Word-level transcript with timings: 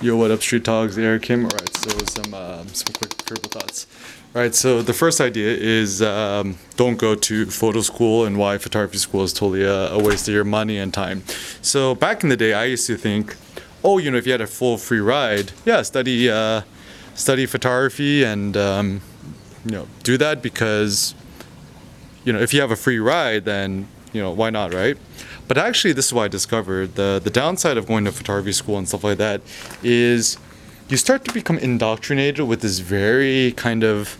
Yo, 0.00 0.16
what 0.16 0.30
up, 0.30 0.42
Street 0.42 0.64
Talks? 0.64 0.98
Eric 0.98 1.22
Kim. 1.22 1.44
All 1.44 1.50
right, 1.50 1.76
so 1.76 1.90
some 2.06 2.34
um, 2.34 2.68
some 2.68 2.92
quick 2.94 3.16
triple 3.24 3.48
thoughts. 3.48 3.86
All 4.34 4.42
right, 4.42 4.54
so 4.54 4.82
the 4.82 4.92
first 4.92 5.20
idea 5.20 5.56
is 5.56 6.02
um, 6.02 6.58
don't 6.76 6.96
go 6.96 7.14
to 7.14 7.46
photo 7.46 7.80
school 7.80 8.24
and 8.24 8.36
why 8.36 8.58
photography 8.58 8.98
school 8.98 9.22
is 9.22 9.32
totally 9.32 9.62
a, 9.62 9.92
a 9.92 10.02
waste 10.02 10.26
of 10.26 10.34
your 10.34 10.44
money 10.44 10.78
and 10.78 10.92
time. 10.92 11.22
So 11.62 11.94
back 11.94 12.24
in 12.24 12.28
the 12.28 12.36
day, 12.36 12.52
I 12.52 12.64
used 12.64 12.86
to 12.88 12.96
think, 12.96 13.36
oh, 13.84 13.98
you 13.98 14.10
know, 14.10 14.18
if 14.18 14.26
you 14.26 14.32
had 14.32 14.40
a 14.40 14.48
full 14.48 14.78
free 14.78 15.00
ride, 15.00 15.52
yeah, 15.64 15.82
study 15.82 16.28
uh, 16.28 16.62
study 17.14 17.46
photography 17.46 18.24
and 18.24 18.56
um, 18.56 19.00
you 19.64 19.70
know 19.70 19.86
do 20.02 20.18
that 20.18 20.42
because 20.42 21.14
you 22.24 22.32
know 22.32 22.40
if 22.40 22.52
you 22.52 22.60
have 22.60 22.72
a 22.72 22.76
free 22.76 22.98
ride, 22.98 23.44
then 23.44 23.88
you 24.12 24.20
know 24.20 24.32
why 24.32 24.50
not, 24.50 24.74
right? 24.74 24.98
But 25.46 25.58
actually, 25.58 25.92
this 25.92 26.06
is 26.06 26.12
what 26.12 26.24
I 26.24 26.28
discovered. 26.28 26.94
The 26.94 27.20
the 27.22 27.30
downside 27.30 27.76
of 27.76 27.86
going 27.86 28.04
to 28.04 28.12
photography 28.12 28.52
school 28.52 28.78
and 28.78 28.88
stuff 28.88 29.04
like 29.04 29.18
that 29.18 29.40
is 29.82 30.38
you 30.88 30.96
start 30.96 31.24
to 31.24 31.32
become 31.32 31.58
indoctrinated 31.58 32.46
with 32.46 32.60
this 32.60 32.78
very 32.78 33.52
kind 33.52 33.84
of 33.84 34.18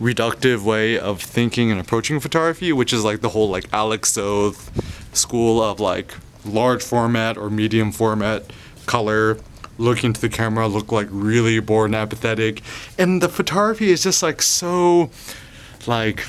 reductive 0.00 0.62
way 0.62 0.98
of 0.98 1.20
thinking 1.20 1.70
and 1.70 1.80
approaching 1.80 2.20
photography, 2.20 2.72
which 2.72 2.92
is 2.92 3.04
like 3.04 3.20
the 3.20 3.30
whole 3.30 3.48
like 3.48 3.66
Alec 3.72 4.06
Soth 4.06 4.70
school 5.16 5.62
of 5.62 5.80
like 5.80 6.14
large 6.44 6.82
format 6.82 7.36
or 7.36 7.50
medium 7.50 7.92
format 7.92 8.52
color 8.86 9.38
looking 9.76 10.12
to 10.12 10.20
the 10.20 10.28
camera 10.28 10.66
look 10.66 10.90
like 10.90 11.08
really 11.10 11.60
bored 11.60 11.90
and 11.90 11.94
apathetic. 11.94 12.62
And 12.98 13.22
the 13.22 13.28
photography 13.28 13.90
is 13.90 14.02
just 14.02 14.22
like 14.22 14.42
so 14.42 15.10
like 15.86 16.26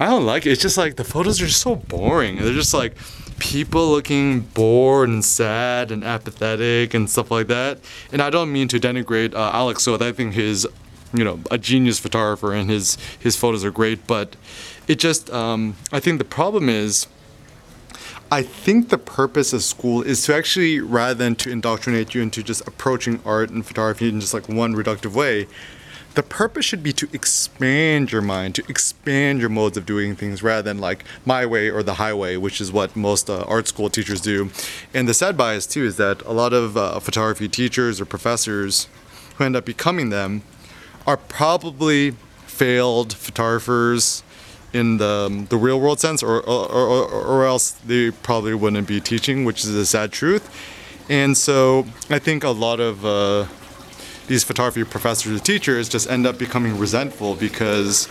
i 0.00 0.06
don't 0.06 0.26
like 0.26 0.44
it. 0.46 0.50
It's 0.50 0.62
just 0.62 0.76
like 0.76 0.96
the 0.96 1.04
photos 1.04 1.40
are 1.40 1.46
just 1.46 1.60
so 1.60 1.76
boring. 1.76 2.36
They're 2.36 2.52
just 2.52 2.74
like 2.74 2.96
people 3.38 3.88
looking 3.88 4.40
bored 4.40 5.08
and 5.08 5.24
sad 5.24 5.90
and 5.90 6.04
apathetic 6.04 6.94
and 6.94 7.08
stuff 7.10 7.30
like 7.30 7.46
that. 7.48 7.78
And 8.12 8.22
i 8.22 8.30
don't 8.30 8.52
mean 8.52 8.68
to 8.68 8.78
denigrate 8.78 9.34
uh, 9.34 9.50
Alec 9.52 9.80
Soth 9.80 10.02
i 10.02 10.12
think 10.12 10.34
his 10.34 10.66
you 11.12 11.24
know 11.24 11.40
a 11.50 11.58
genius 11.58 11.98
photographer 11.98 12.52
and 12.52 12.68
his 12.68 12.98
his 13.18 13.36
photos 13.36 13.64
are 13.64 13.70
great 13.70 14.06
but 14.06 14.36
it 14.88 14.98
just 14.98 15.30
um, 15.30 15.76
i 15.92 16.00
think 16.00 16.18
the 16.18 16.24
problem 16.24 16.68
is 16.68 17.06
I 18.30 18.42
think 18.42 18.88
the 18.88 18.98
purpose 18.98 19.52
of 19.52 19.62
school 19.62 20.02
is 20.02 20.24
to 20.24 20.34
actually, 20.34 20.80
rather 20.80 21.14
than 21.14 21.36
to 21.36 21.50
indoctrinate 21.50 22.14
you 22.14 22.22
into 22.22 22.42
just 22.42 22.66
approaching 22.66 23.20
art 23.24 23.50
and 23.50 23.64
photography 23.64 24.08
in 24.08 24.18
just 24.18 24.34
like 24.34 24.48
one 24.48 24.74
reductive 24.74 25.12
way, 25.12 25.46
the 26.14 26.22
purpose 26.22 26.64
should 26.64 26.82
be 26.82 26.92
to 26.92 27.08
expand 27.12 28.12
your 28.12 28.22
mind, 28.22 28.54
to 28.54 28.64
expand 28.68 29.40
your 29.40 29.48
modes 29.48 29.76
of 29.76 29.84
doing 29.84 30.14
things 30.14 30.42
rather 30.42 30.62
than 30.62 30.78
like 30.78 31.04
my 31.24 31.44
way 31.44 31.70
or 31.70 31.82
the 31.82 31.94
highway, 31.94 32.36
which 32.36 32.60
is 32.60 32.70
what 32.72 32.94
most 32.94 33.28
uh, 33.28 33.42
art 33.48 33.66
school 33.66 33.90
teachers 33.90 34.20
do. 34.20 34.50
And 34.92 35.08
the 35.08 35.14
sad 35.14 35.36
bias 35.36 35.66
too 35.66 35.84
is 35.84 35.96
that 35.96 36.22
a 36.22 36.32
lot 36.32 36.52
of 36.52 36.76
uh, 36.76 37.00
photography 37.00 37.48
teachers 37.48 38.00
or 38.00 38.04
professors 38.04 38.88
who 39.36 39.44
end 39.44 39.56
up 39.56 39.64
becoming 39.64 40.10
them 40.10 40.42
are 41.06 41.16
probably 41.16 42.12
failed 42.46 43.12
photographers 43.12 44.22
in 44.72 44.98
the, 44.98 45.26
um, 45.26 45.46
the 45.46 45.56
real 45.56 45.80
world 45.80 46.00
sense, 46.00 46.22
or, 46.22 46.40
or, 46.40 46.68
or, 46.68 47.08
or 47.08 47.44
else 47.46 47.70
they 47.70 48.10
probably 48.10 48.54
wouldn't 48.54 48.88
be 48.88 49.00
teaching, 49.00 49.44
which 49.44 49.64
is 49.64 49.74
a 49.74 49.86
sad 49.86 50.10
truth. 50.10 50.50
And 51.08 51.36
so 51.36 51.86
I 52.10 52.18
think 52.18 52.42
a 52.42 52.50
lot 52.50 52.80
of 52.80 53.04
uh, 53.04 53.46
these 54.26 54.44
photography 54.44 54.84
professors 54.84 55.40
or 55.40 55.42
teachers 55.42 55.88
just 55.88 56.08
end 56.10 56.26
up 56.26 56.38
becoming 56.38 56.78
resentful 56.78 57.34
because 57.34 58.08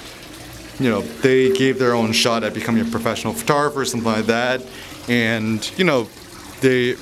you 0.79 0.89
know 0.89 1.01
they 1.01 1.51
gave 1.53 1.79
their 1.79 1.93
own 1.93 2.11
shot 2.11 2.43
at 2.43 2.53
becoming 2.53 2.85
a 2.85 2.89
professional 2.89 3.33
photographer, 3.33 3.81
or 3.81 3.85
something 3.85 4.11
like 4.11 4.25
that, 4.25 4.61
and 5.07 5.71
you 5.77 5.83
know 5.83 6.07
they 6.61 6.95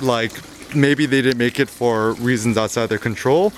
like 0.00 0.32
maybe 0.74 1.06
they 1.06 1.22
didn't 1.22 1.38
make 1.38 1.58
it 1.58 1.68
for 1.68 2.12
reasons 2.14 2.56
outside 2.56 2.86
their 2.86 2.98
control, 2.98 3.52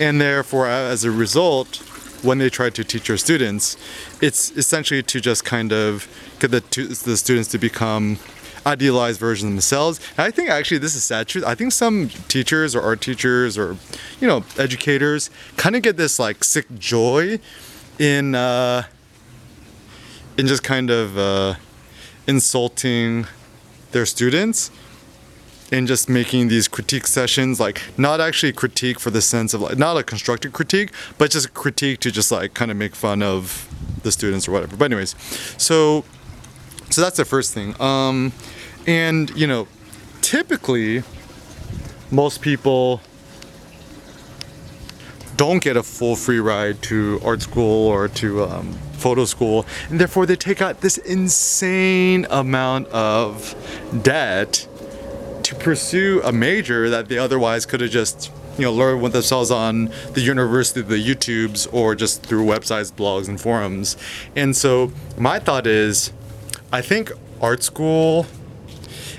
and 0.00 0.20
therefore 0.20 0.66
as 0.66 1.04
a 1.04 1.10
result 1.10 1.82
when 2.22 2.38
they 2.38 2.50
try 2.50 2.70
to 2.70 2.82
teach 2.82 3.08
your 3.08 3.18
students, 3.18 3.76
it's 4.20 4.50
essentially 4.52 5.02
to 5.02 5.20
just 5.20 5.44
kind 5.44 5.72
of 5.72 6.08
get 6.40 6.50
the, 6.50 6.60
the 7.04 7.16
students 7.16 7.48
to 7.50 7.58
become 7.58 8.18
idealized 8.66 9.20
version 9.20 9.48
of 9.48 9.54
themselves. 9.54 10.00
And 10.18 10.26
I 10.26 10.30
think 10.30 10.50
actually 10.50 10.78
this 10.78 10.94
is 10.94 11.04
sad 11.04 11.28
truth. 11.28 11.44
I 11.44 11.54
think 11.54 11.72
some 11.72 12.08
teachers 12.28 12.74
or 12.74 12.82
art 12.82 13.00
teachers 13.00 13.56
or 13.56 13.76
you 14.20 14.26
know 14.26 14.44
educators 14.58 15.30
kind 15.56 15.76
of 15.76 15.82
get 15.82 15.96
this 15.96 16.18
like 16.18 16.44
sick 16.44 16.66
joy 16.78 17.38
in 17.98 18.34
uh, 18.34 18.82
in 20.36 20.46
just 20.46 20.62
kind 20.62 20.90
of 20.90 21.16
uh, 21.16 21.54
insulting 22.26 23.26
their 23.92 24.04
students 24.04 24.70
in 25.72 25.86
just 25.86 26.08
making 26.08 26.48
these 26.48 26.68
critique 26.68 27.06
sessions 27.06 27.58
like 27.58 27.82
not 27.96 28.20
actually 28.20 28.52
critique 28.52 29.00
for 29.00 29.10
the 29.10 29.20
sense 29.20 29.52
of 29.52 29.60
like 29.60 29.76
not 29.76 29.96
a 29.96 30.02
constructive 30.02 30.52
critique 30.52 30.92
but 31.18 31.30
just 31.30 31.46
a 31.46 31.50
critique 31.50 31.98
to 31.98 32.10
just 32.10 32.30
like 32.30 32.54
kind 32.54 32.70
of 32.70 32.76
make 32.76 32.94
fun 32.94 33.22
of 33.22 33.68
the 34.02 34.12
students 34.12 34.46
or 34.46 34.52
whatever 34.52 34.76
but 34.76 34.84
anyways 34.84 35.16
so 35.58 36.04
so 36.90 37.00
that's 37.00 37.16
the 37.16 37.24
first 37.24 37.52
thing 37.52 37.74
um 37.80 38.32
and 38.86 39.30
you 39.30 39.46
know 39.46 39.66
typically 40.22 41.02
most 42.10 42.40
people 42.40 43.00
don't 45.36 45.62
get 45.62 45.76
a 45.76 45.82
full 45.82 46.16
free 46.16 46.40
ride 46.40 46.80
to 46.82 47.20
art 47.24 47.42
school 47.42 47.88
or 47.88 48.08
to 48.08 48.44
um, 48.44 48.72
photo 48.94 49.24
school. 49.24 49.66
And 49.90 50.00
therefore 50.00 50.24
they 50.24 50.36
take 50.36 50.62
out 50.62 50.80
this 50.80 50.98
insane 50.98 52.26
amount 52.30 52.88
of 52.88 53.54
debt 54.02 54.66
to 55.42 55.54
pursue 55.54 56.22
a 56.24 56.32
major 56.32 56.88
that 56.90 57.08
they 57.08 57.18
otherwise 57.18 57.66
could 57.66 57.80
have 57.80 57.90
just 57.90 58.32
you 58.58 58.64
know 58.64 58.72
learned 58.72 59.02
with 59.02 59.12
themselves 59.12 59.50
on 59.50 59.90
the 60.14 60.20
university 60.22 60.80
the 60.80 60.96
youtubes 60.96 61.72
or 61.72 61.94
just 61.94 62.22
through 62.22 62.44
websites 62.44 62.90
blogs 62.90 63.28
and 63.28 63.40
forums. 63.40 63.96
And 64.34 64.56
so 64.56 64.90
my 65.18 65.38
thought 65.38 65.66
is 65.66 66.12
i 66.72 66.80
think 66.80 67.12
art 67.40 67.62
school 67.62 68.26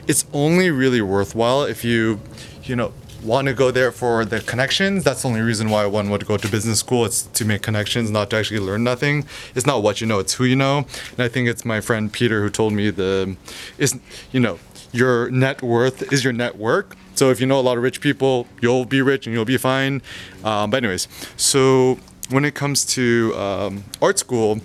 it's 0.07 0.25
only 0.33 0.69
really 0.71 1.01
worthwhile 1.01 1.63
if 1.63 1.83
you 1.83 2.19
you 2.63 2.75
know 2.75 2.93
want 3.23 3.47
to 3.47 3.53
go 3.53 3.71
there 3.71 3.91
for 3.91 4.23
the 4.23 4.39
connections 4.41 5.03
that's 5.03 5.23
the 5.23 5.27
only 5.27 5.41
reason 5.41 5.69
why 5.69 5.85
one 5.85 6.09
would 6.09 6.25
go 6.25 6.37
to 6.37 6.47
business 6.47 6.79
school 6.79 7.03
it's 7.03 7.23
to 7.23 7.43
make 7.43 7.61
connections 7.61 8.09
not 8.11 8.29
to 8.29 8.35
actually 8.37 8.59
learn 8.59 8.83
nothing 8.83 9.25
it's 9.55 9.65
not 9.65 9.81
what 9.81 9.99
you 9.99 10.07
know 10.07 10.19
it's 10.19 10.33
who 10.35 10.45
you 10.45 10.55
know 10.55 10.85
and 11.11 11.19
i 11.19 11.27
think 11.27 11.47
it's 11.49 11.65
my 11.65 11.81
friend 11.81 12.13
peter 12.13 12.41
who 12.41 12.49
told 12.49 12.71
me 12.71 12.89
the 12.89 13.35
is 13.77 13.99
you 14.31 14.39
know 14.39 14.59
your 14.91 15.29
net 15.29 15.61
worth 15.61 16.11
is 16.11 16.23
your 16.23 16.33
network. 16.33 16.95
So 17.15 17.29
if 17.29 17.39
you 17.39 17.47
know 17.47 17.59
a 17.59 17.61
lot 17.61 17.77
of 17.77 17.83
rich 17.83 18.01
people, 18.01 18.47
you'll 18.61 18.85
be 18.85 19.01
rich 19.01 19.25
and 19.25 19.33
you'll 19.33 19.45
be 19.45 19.57
fine. 19.57 20.01
Um, 20.43 20.69
but 20.69 20.77
anyways, 20.77 21.07
so 21.35 21.99
when 22.29 22.45
it 22.45 22.55
comes 22.55 22.85
to 22.85 23.33
um, 23.35 23.83
art 24.01 24.19
school, 24.19 24.59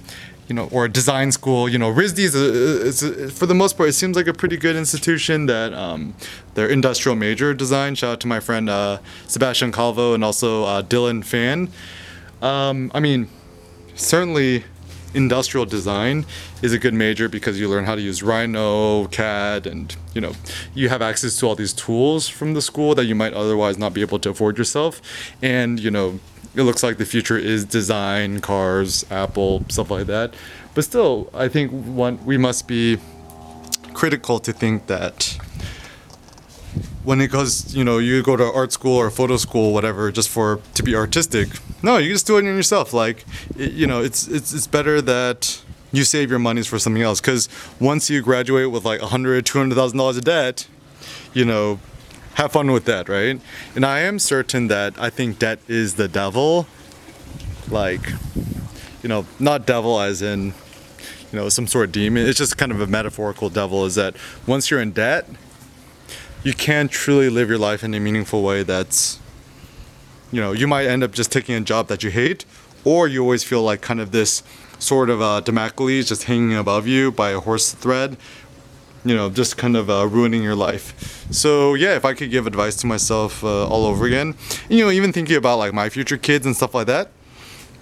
you 0.52 0.56
know, 0.56 0.68
or 0.70 0.86
design 0.86 1.32
school, 1.32 1.66
you 1.66 1.78
know, 1.78 1.90
RISD 1.90 2.18
is, 2.18 2.34
a, 2.34 2.86
is 2.86 3.02
a, 3.02 3.30
for 3.30 3.46
the 3.46 3.54
most 3.54 3.78
part, 3.78 3.88
it 3.88 3.94
seems 3.94 4.16
like 4.16 4.26
a 4.26 4.34
pretty 4.34 4.58
good 4.58 4.76
institution 4.76 5.46
that 5.46 5.72
um, 5.72 6.14
they're 6.52 6.68
industrial 6.68 7.16
major 7.16 7.54
design. 7.54 7.94
Shout 7.94 8.12
out 8.12 8.20
to 8.20 8.26
my 8.26 8.38
friend 8.38 8.68
uh, 8.68 8.98
Sebastian 9.26 9.72
Calvo 9.72 10.12
and 10.12 10.22
also 10.22 10.64
uh, 10.64 10.82
Dylan 10.82 11.24
Fan. 11.24 11.70
Um, 12.42 12.92
I 12.94 13.00
mean, 13.00 13.30
certainly 13.94 14.64
industrial 15.14 15.64
design 15.64 16.26
is 16.60 16.74
a 16.74 16.78
good 16.78 16.92
major 16.92 17.30
because 17.30 17.58
you 17.58 17.66
learn 17.66 17.86
how 17.86 17.94
to 17.94 18.02
use 18.02 18.22
Rhino, 18.22 19.06
CAD, 19.06 19.66
and 19.66 19.96
you 20.12 20.20
know 20.20 20.34
you 20.74 20.90
have 20.90 21.00
access 21.00 21.38
to 21.38 21.46
all 21.46 21.54
these 21.54 21.72
tools 21.72 22.28
from 22.28 22.52
the 22.52 22.60
school 22.60 22.94
that 22.94 23.06
you 23.06 23.14
might 23.14 23.32
otherwise 23.32 23.78
not 23.78 23.94
be 23.94 24.02
able 24.02 24.18
to 24.18 24.28
afford 24.28 24.58
yourself. 24.58 25.00
And 25.40 25.80
you 25.80 25.90
know 25.90 26.20
it 26.54 26.62
looks 26.62 26.82
like 26.82 26.98
the 26.98 27.06
future 27.06 27.38
is 27.38 27.64
design, 27.64 28.40
cars, 28.40 29.04
Apple, 29.10 29.64
stuff 29.68 29.90
like 29.90 30.06
that. 30.06 30.34
But 30.74 30.84
still, 30.84 31.30
I 31.34 31.48
think 31.48 31.70
one 31.70 32.24
we 32.24 32.36
must 32.36 32.66
be 32.68 32.98
critical 33.94 34.38
to 34.40 34.52
think 34.52 34.86
that 34.86 35.38
when 37.04 37.20
it 37.20 37.30
goes, 37.30 37.74
you 37.74 37.84
know, 37.84 37.98
you 37.98 38.22
go 38.22 38.36
to 38.36 38.44
art 38.44 38.72
school 38.72 38.96
or 38.96 39.10
photo 39.10 39.36
school, 39.36 39.72
whatever, 39.72 40.10
just 40.12 40.28
for 40.28 40.60
to 40.74 40.82
be 40.82 40.94
artistic. 40.94 41.48
No, 41.82 41.96
you 41.96 42.12
just 42.12 42.26
do 42.26 42.36
it 42.36 42.40
in 42.40 42.46
yourself. 42.46 42.92
Like, 42.92 43.24
it, 43.56 43.72
you 43.72 43.86
know, 43.86 44.02
it's 44.02 44.28
it's 44.28 44.52
it's 44.52 44.66
better 44.66 45.00
that 45.02 45.62
you 45.90 46.04
save 46.04 46.30
your 46.30 46.38
monies 46.38 46.66
for 46.66 46.78
something 46.78 47.02
else. 47.02 47.20
Because 47.20 47.48
once 47.80 48.08
you 48.08 48.22
graduate 48.22 48.70
with 48.70 48.84
like 48.84 49.02
a 49.02 49.08
hundred, 49.08 49.44
two 49.46 49.58
hundred 49.58 49.74
thousand 49.74 49.98
dollars 49.98 50.16
of 50.16 50.24
debt, 50.24 50.66
you 51.34 51.44
know, 51.44 51.80
have 52.34 52.52
fun 52.52 52.70
with 52.72 52.84
that, 52.86 53.08
right? 53.08 53.40
And 53.74 53.84
I 53.84 54.00
am 54.00 54.18
certain 54.18 54.68
that 54.68 54.98
I 54.98 55.10
think 55.10 55.38
debt 55.38 55.60
is 55.68 55.94
the 55.94 56.08
devil. 56.08 56.66
Like, 57.70 58.10
you 59.02 59.08
know, 59.08 59.26
not 59.38 59.66
devil 59.66 60.00
as 60.00 60.22
in, 60.22 60.54
you 61.30 61.38
know, 61.38 61.48
some 61.48 61.66
sort 61.66 61.86
of 61.86 61.92
demon. 61.92 62.26
It's 62.26 62.38
just 62.38 62.56
kind 62.56 62.72
of 62.72 62.80
a 62.80 62.86
metaphorical 62.86 63.50
devil. 63.50 63.84
Is 63.84 63.94
that 63.94 64.16
once 64.46 64.70
you're 64.70 64.80
in 64.80 64.92
debt 64.92 65.26
you 66.44 66.52
can't 66.52 66.90
truly 66.90 67.30
live 67.30 67.48
your 67.48 67.58
life 67.58 67.84
in 67.84 67.94
a 67.94 68.00
meaningful 68.00 68.42
way 68.42 68.62
that's 68.62 69.20
you 70.32 70.40
know 70.40 70.52
you 70.52 70.66
might 70.66 70.86
end 70.86 71.02
up 71.02 71.12
just 71.12 71.30
taking 71.30 71.54
a 71.54 71.60
job 71.60 71.88
that 71.88 72.02
you 72.02 72.10
hate 72.10 72.44
or 72.84 73.06
you 73.06 73.22
always 73.22 73.44
feel 73.44 73.62
like 73.62 73.80
kind 73.80 74.00
of 74.00 74.10
this 74.10 74.42
sort 74.78 75.08
of 75.08 75.22
uh, 75.22 75.40
Damocles 75.40 76.08
just 76.08 76.24
hanging 76.24 76.56
above 76.56 76.88
you 76.88 77.12
by 77.12 77.30
a 77.30 77.38
horse 77.38 77.72
thread 77.72 78.16
you 79.04 79.14
know, 79.14 79.30
just 79.30 79.56
kind 79.56 79.76
of 79.76 79.90
uh, 79.90 80.06
ruining 80.06 80.42
your 80.42 80.54
life. 80.54 81.26
So 81.30 81.74
yeah, 81.74 81.96
if 81.96 82.04
I 82.04 82.14
could 82.14 82.30
give 82.30 82.46
advice 82.46 82.76
to 82.76 82.86
myself 82.86 83.42
uh, 83.42 83.66
all 83.66 83.84
over 83.84 84.06
again, 84.06 84.34
you 84.68 84.84
know, 84.84 84.90
even 84.90 85.12
thinking 85.12 85.36
about 85.36 85.58
like 85.58 85.72
my 85.72 85.88
future 85.88 86.16
kids 86.16 86.46
and 86.46 86.54
stuff 86.56 86.74
like 86.74 86.86
that. 86.86 87.10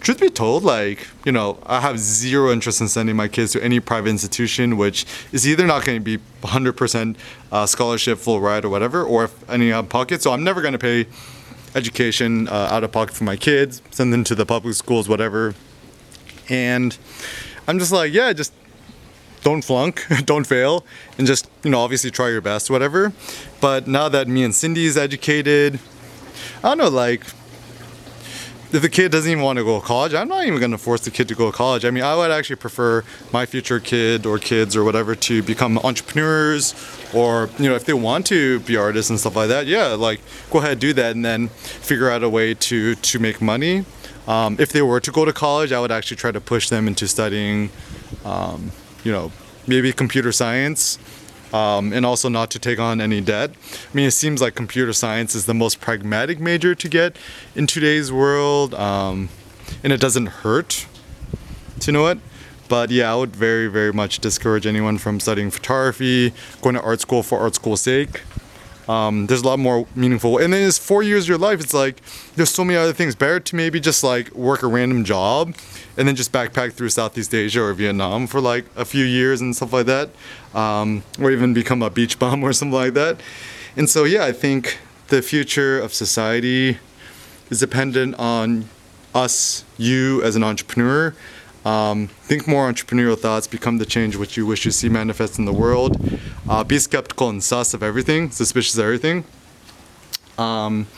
Truth 0.00 0.20
be 0.20 0.30
told, 0.30 0.62
like 0.64 1.06
you 1.26 1.32
know, 1.32 1.58
I 1.66 1.80
have 1.80 1.98
zero 1.98 2.50
interest 2.50 2.80
in 2.80 2.88
sending 2.88 3.16
my 3.16 3.28
kids 3.28 3.52
to 3.52 3.62
any 3.62 3.80
private 3.80 4.08
institution, 4.08 4.78
which 4.78 5.04
is 5.30 5.46
either 5.46 5.66
not 5.66 5.84
going 5.84 5.98
to 5.98 6.04
be 6.04 6.18
100% 6.42 7.16
uh, 7.52 7.66
scholarship, 7.66 8.18
full 8.18 8.40
ride, 8.40 8.64
or 8.64 8.70
whatever, 8.70 9.04
or 9.04 9.24
if 9.24 9.50
any 9.50 9.72
out 9.72 9.84
of 9.84 9.90
pocket. 9.90 10.22
So 10.22 10.32
I'm 10.32 10.42
never 10.42 10.62
going 10.62 10.72
to 10.72 10.78
pay 10.78 11.06
education 11.74 12.48
uh, 12.48 12.68
out 12.70 12.82
of 12.82 12.92
pocket 12.92 13.14
for 13.14 13.24
my 13.24 13.36
kids, 13.36 13.82
send 13.90 14.12
them 14.12 14.24
to 14.24 14.34
the 14.34 14.46
public 14.46 14.74
schools, 14.74 15.08
whatever. 15.08 15.54
And 16.48 16.96
I'm 17.68 17.78
just 17.78 17.92
like, 17.92 18.12
yeah, 18.12 18.32
just 18.32 18.52
don't 19.42 19.62
flunk, 19.62 20.04
don't 20.24 20.46
fail, 20.46 20.84
and 21.18 21.26
just 21.26 21.48
you 21.62 21.70
know 21.70 21.80
obviously 21.80 22.10
try 22.10 22.28
your 22.30 22.40
best, 22.40 22.70
whatever. 22.70 23.12
But 23.60 23.86
now 23.86 24.08
that 24.08 24.28
me 24.28 24.44
and 24.44 24.54
Cindy 24.54 24.86
is 24.86 24.96
educated, 24.96 25.78
I 26.62 26.68
don't 26.68 26.78
know, 26.78 26.88
like 26.88 27.22
if 28.72 28.82
the 28.82 28.88
kid 28.88 29.10
doesn't 29.10 29.30
even 29.30 29.42
want 29.42 29.58
to 29.58 29.64
go 29.64 29.80
to 29.80 29.86
college, 29.86 30.14
I'm 30.14 30.28
not 30.28 30.44
even 30.44 30.60
going 30.60 30.70
to 30.70 30.78
force 30.78 31.00
the 31.00 31.10
kid 31.10 31.26
to 31.28 31.34
go 31.34 31.50
to 31.50 31.56
college. 31.56 31.84
I 31.84 31.90
mean, 31.90 32.04
I 32.04 32.14
would 32.14 32.30
actually 32.30 32.56
prefer 32.56 33.02
my 33.32 33.44
future 33.44 33.80
kid 33.80 34.26
or 34.26 34.38
kids 34.38 34.76
or 34.76 34.84
whatever 34.84 35.16
to 35.16 35.42
become 35.42 35.76
entrepreneurs 35.78 36.74
or, 37.12 37.50
you 37.58 37.68
know, 37.68 37.74
if 37.74 37.84
they 37.84 37.92
want 37.92 38.26
to 38.26 38.60
be 38.60 38.76
artists 38.76 39.10
and 39.10 39.18
stuff 39.18 39.34
like 39.34 39.48
that, 39.48 39.66
yeah, 39.66 39.88
like 39.88 40.20
go 40.50 40.58
ahead, 40.58 40.78
do 40.78 40.92
that 40.92 41.16
and 41.16 41.24
then 41.24 41.48
figure 41.48 42.10
out 42.10 42.22
a 42.22 42.28
way 42.28 42.54
to, 42.54 42.94
to 42.94 43.18
make 43.18 43.42
money. 43.42 43.84
Um, 44.28 44.56
if 44.60 44.70
they 44.72 44.82
were 44.82 45.00
to 45.00 45.10
go 45.10 45.24
to 45.24 45.32
college, 45.32 45.72
I 45.72 45.80
would 45.80 45.90
actually 45.90 46.18
try 46.18 46.30
to 46.30 46.40
push 46.40 46.68
them 46.68 46.86
into 46.86 47.08
studying, 47.08 47.70
um, 48.24 48.70
you 49.04 49.12
know, 49.12 49.32
maybe 49.66 49.92
computer 49.92 50.32
science 50.32 50.98
um, 51.52 51.92
and 51.92 52.06
also 52.06 52.28
not 52.28 52.50
to 52.50 52.58
take 52.58 52.78
on 52.78 53.00
any 53.00 53.20
debt. 53.20 53.50
I 53.50 53.96
mean, 53.96 54.06
it 54.06 54.12
seems 54.12 54.40
like 54.40 54.54
computer 54.54 54.92
science 54.92 55.34
is 55.34 55.46
the 55.46 55.54
most 55.54 55.80
pragmatic 55.80 56.40
major 56.40 56.74
to 56.74 56.88
get 56.88 57.16
in 57.54 57.66
today's 57.66 58.12
world, 58.12 58.74
um, 58.74 59.28
and 59.82 59.92
it 59.92 60.00
doesn't 60.00 60.26
hurt 60.26 60.86
to 61.80 61.92
know 61.92 62.06
it. 62.06 62.18
But 62.68 62.90
yeah, 62.90 63.12
I 63.12 63.16
would 63.16 63.34
very, 63.34 63.66
very 63.66 63.92
much 63.92 64.20
discourage 64.20 64.64
anyone 64.64 64.98
from 64.98 65.18
studying 65.18 65.50
photography, 65.50 66.32
going 66.62 66.76
to 66.76 66.82
art 66.82 67.00
school 67.00 67.24
for 67.24 67.40
art 67.40 67.56
school's 67.56 67.80
sake. 67.80 68.22
Um, 68.88 69.26
there's 69.26 69.42
a 69.42 69.46
lot 69.46 69.58
more 69.58 69.86
meaningful. 69.94 70.38
And 70.38 70.52
then 70.52 70.66
it's 70.66 70.78
four 70.78 71.02
years 71.02 71.24
of 71.24 71.28
your 71.28 71.38
life. 71.38 71.60
It's 71.60 71.74
like 71.74 72.00
there's 72.34 72.50
so 72.50 72.64
many 72.64 72.78
other 72.78 72.92
things. 72.92 73.14
Better 73.14 73.40
to 73.40 73.56
maybe 73.56 73.80
just 73.80 74.02
like 74.02 74.34
work 74.34 74.62
a 74.62 74.66
random 74.66 75.04
job 75.04 75.54
and 75.96 76.08
then 76.08 76.16
just 76.16 76.32
backpack 76.32 76.72
through 76.72 76.88
Southeast 76.90 77.34
Asia 77.34 77.62
or 77.62 77.72
Vietnam 77.74 78.26
for 78.26 78.40
like 78.40 78.64
a 78.76 78.84
few 78.84 79.04
years 79.04 79.40
and 79.40 79.54
stuff 79.54 79.72
like 79.72 79.86
that, 79.86 80.10
um, 80.54 81.02
or 81.20 81.30
even 81.30 81.54
become 81.54 81.82
a 81.82 81.90
beach 81.90 82.18
bum 82.18 82.42
or 82.42 82.52
something 82.52 82.74
like 82.74 82.94
that. 82.94 83.20
And 83.76 83.88
so 83.88 84.04
yeah, 84.04 84.24
I 84.24 84.32
think 84.32 84.78
the 85.08 85.22
future 85.22 85.78
of 85.78 85.92
society 85.92 86.78
is 87.50 87.60
dependent 87.60 88.14
on 88.18 88.68
us, 89.14 89.64
you 89.76 90.22
as 90.22 90.36
an 90.36 90.44
entrepreneur. 90.44 91.14
Um, 91.64 92.06
think 92.22 92.48
more 92.48 92.72
entrepreneurial 92.72 93.18
thoughts, 93.18 93.46
become 93.46 93.78
the 93.78 93.84
change 93.84 94.16
which 94.16 94.36
you 94.36 94.46
wish 94.46 94.62
to 94.62 94.72
see 94.72 94.88
manifest 94.88 95.38
in 95.38 95.44
the 95.44 95.52
world. 95.52 96.00
Uh, 96.50 96.64
be 96.64 96.80
skeptical 96.80 97.28
and 97.28 97.44
sus 97.44 97.74
of 97.74 97.80
everything, 97.80 98.28
suspicious 98.28 98.76
of 98.76 98.82
everything. 98.82 99.22
Um, 100.36 100.88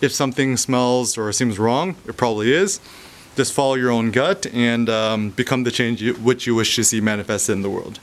if 0.00 0.12
something 0.12 0.56
smells 0.56 1.18
or 1.18 1.32
seems 1.32 1.58
wrong, 1.58 1.96
it 2.06 2.16
probably 2.16 2.52
is. 2.52 2.78
Just 3.34 3.52
follow 3.52 3.74
your 3.74 3.90
own 3.90 4.12
gut 4.12 4.46
and 4.52 4.88
um, 4.88 5.30
become 5.30 5.64
the 5.64 5.72
change 5.72 6.00
you, 6.00 6.14
which 6.14 6.46
you 6.46 6.54
wish 6.54 6.76
to 6.76 6.84
see 6.84 7.00
manifested 7.00 7.54
in 7.54 7.62
the 7.62 7.70
world. 7.70 7.98